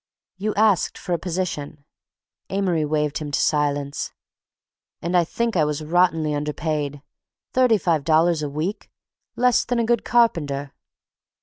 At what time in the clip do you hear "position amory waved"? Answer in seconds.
1.19-3.19